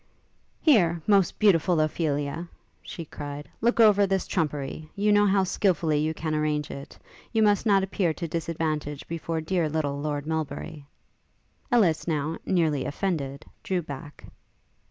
'Here, 0.59 0.99
most 1.05 1.37
beautiful 1.37 1.79
Ophelia!' 1.79 2.49
she 2.81 3.05
cried, 3.05 3.47
'look 3.61 3.79
over 3.79 4.07
this 4.07 4.25
trumpery. 4.25 4.89
You 4.95 5.11
know 5.11 5.27
how 5.27 5.43
skilfully 5.43 5.99
you 5.99 6.15
can 6.15 6.33
arrange 6.33 6.71
it. 6.71 6.97
You 7.31 7.43
must 7.43 7.67
not 7.67 7.83
appear 7.83 8.11
to 8.15 8.27
disadvantage 8.27 9.07
before 9.07 9.41
dear 9.41 9.69
little 9.69 10.01
Lord 10.01 10.25
Melbury.' 10.25 10.87
Ellis 11.71 12.07
now, 12.07 12.37
nearly 12.47 12.83
offended, 12.83 13.45
drew 13.61 13.83
back. 13.83 14.25